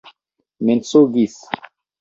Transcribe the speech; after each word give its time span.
mensogis 0.65 1.37